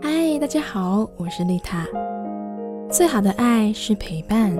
[0.00, 1.86] 嗨，大家好，我是丽塔。
[2.90, 4.56] 最好的爱是陪伴，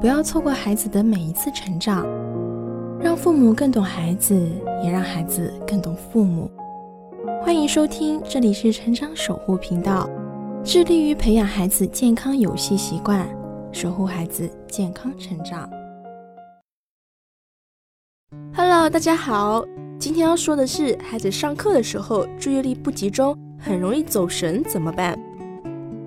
[0.00, 2.06] 不要错过孩子的每一次成长，
[2.98, 4.34] 让父母更懂孩子，
[4.82, 6.50] 也让孩子更懂父母。
[7.42, 10.08] 欢迎收听，这里是成长守护频道，
[10.64, 13.28] 致力于培养孩子健康游戏习惯，
[13.70, 15.68] 守护孩子健康成长。
[18.54, 19.62] Hello，大家好，
[19.98, 23.36] 今天要说的是，孩子上课的时候注意力不集中，
[23.66, 25.18] 很容易走神，怎么办？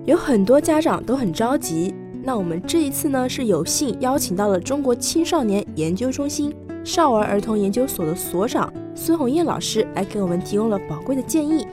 [0.06, 1.94] 有很多家长都很着急。
[2.22, 11.66] 那我们这一次呢，是有幸邀请到了中国青少年研究中心少儿儿童研究所的所长孙红艳老师来给我们提供了宝贵的建议。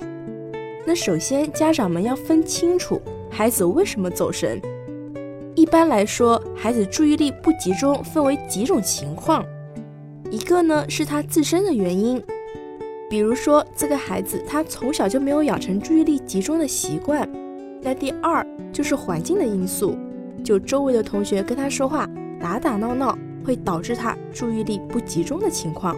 [0.86, 4.62] 那首先，家长们要分清楚孩子为什么走神。
[5.56, 9.42] 一般来说，孩子注意力不集中分为几种情况。
[10.30, 12.22] 一个呢是他自身的原因，
[13.10, 17.28] 比如说这个孩子他从小就没有养成注意力集中的习惯。
[17.82, 19.96] 那第二就是环境的因素，
[20.44, 25.96] 就周围的同学跟他说话打打闹闹，会导致他注意力不集中的情况。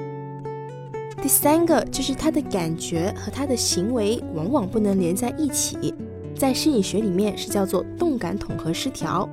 [1.22, 5.94] 第三个就是他的感觉和他的行为往往不能连在一起，
[6.36, 9.28] 在心理学里面是叫做动感统合失调，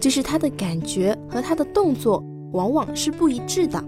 [0.00, 3.84] 就是他的感觉和他的动作往往是不一致的。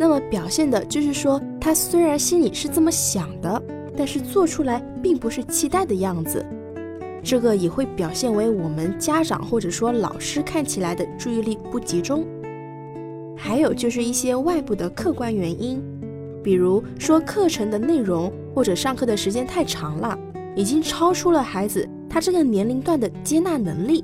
[0.00, 3.62] 那么表现的就是说，他虽然心里是这么想的，
[3.94, 6.42] 但是做出来并不是期待的样子。
[7.22, 12.24] 这个也会表现为我们家长或者说老师看起来的注意力不集中。
[13.36, 15.82] 还有就是一些外部的客观原因，
[16.42, 20.18] 比如说课程的内容或者上课的时间太长了，
[20.56, 24.02] 已经超出了孩子他这个年龄段的接纳能力。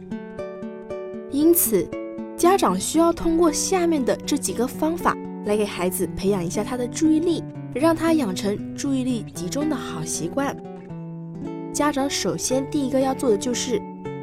[1.31, 1.89] 因此，
[2.37, 5.17] 家长需要通过下面的这几个方法。
[5.47, 10.55] 来给孩子培养一下他的注意力，让他养成注意力集中的好习惯。
[11.73, 13.81] 家长首先第一个要做的就是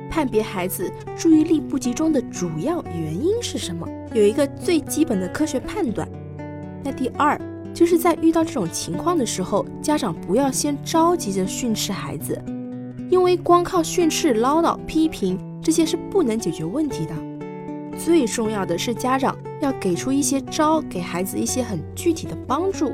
[0.10, 6.08] 判别孩子注意力不集中的主要原因是什么，有一个最基本的科学判断。
[6.84, 7.40] 那第二
[7.74, 12.40] 就是在遇到这种情况的时候，家长不要先着急着训斥孩子，
[13.10, 17.16] 因为光靠训斥、唠叨、批评这些是不能解决问题的。
[17.98, 22.92] 最重要的是，家长要给出一些招，给孩子一些很具体的帮助。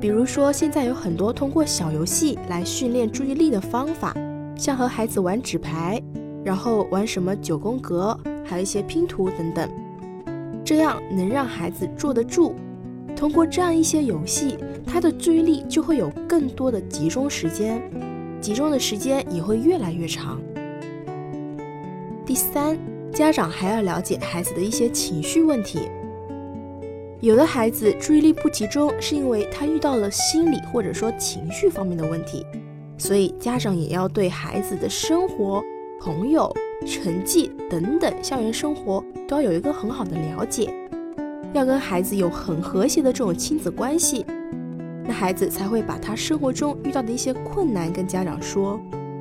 [0.00, 4.14] 比如说，现在有很多通过小游戏来训练注意力的方法，
[4.56, 6.02] 像和孩子玩纸牌，
[6.44, 9.70] 然后玩什么九宫格，还有一些拼图等等，
[10.64, 12.54] 这样能让孩子坐得住。
[13.14, 17.80] 通过这样一些游戏，他的注意力就会有更多的集中时间，
[18.40, 20.40] 集中的时间也会越来越长。
[22.26, 22.76] 第三。
[23.12, 25.80] 家长还要了解孩子的一些情绪问题。
[27.20, 32.44] 有的孩子注意力不集中，是因为他遇到了心理或者说情绪方面的问题，
[32.96, 35.62] 所以家长也要对孩子的生活、
[36.00, 36.52] 朋友、
[36.86, 40.72] 成绩等等校园生活都要有一个很好的了解，
[41.52, 44.26] 要跟孩子有很和谐的这种亲子关系，
[45.04, 48.80] 那孩子才会把他生活中遇到的一些困难跟家长说。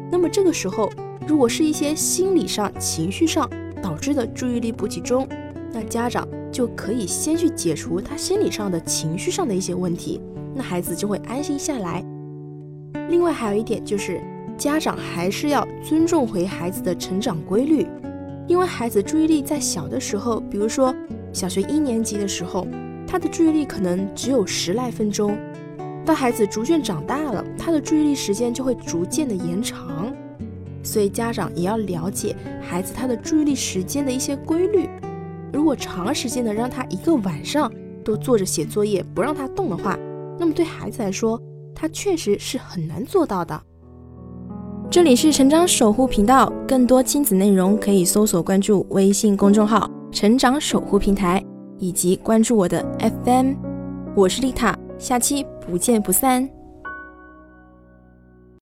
[0.09, 0.89] 那么这个时候，
[1.27, 3.47] 如果是一些心理上、情绪上，
[3.81, 5.27] 导致的注意力不集中，
[5.73, 10.21] 那家长就可以先去解除他心理上的情绪上的一些问题，
[10.53, 12.03] 那孩子就会安心下来。
[13.09, 14.21] 另外还有一点就是，
[14.57, 17.87] 家长还是要尊重回孩子的成长规律，
[18.47, 20.93] 因为孩子注意力在小的时候，比如说
[21.33, 22.67] 小学一年级的时候，
[23.07, 25.37] 他的注意力可能只有十来分钟，
[26.05, 30.10] 到孩子逐渐长大了，他的注意力时间就会逐渐的延长。
[30.83, 34.89] 所以家长也要了解孩子他的注意力时间的一些规律。
[35.53, 37.71] 如果长时间的让他一个晚上
[38.03, 39.97] 都坐着写作业不让他动的话，
[40.39, 41.39] 那么对孩子来说，
[41.75, 43.61] 他确实是很难做到的。
[44.89, 51.41] 这里是成长守护频道，更多亲子内容可以搜索关注微信公众号“成长守护平台”，
[51.79, 53.53] 以及关注我的 FM。
[54.15, 56.60] 我是丽塔，下期不见不散。